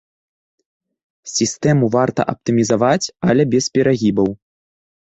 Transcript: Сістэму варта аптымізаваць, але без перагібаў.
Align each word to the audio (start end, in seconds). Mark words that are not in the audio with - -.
Сістэму 1.33 1.91
варта 1.99 2.27
аптымізаваць, 2.35 3.05
але 3.31 3.43
без 3.57 3.65
перагібаў. 3.79 4.27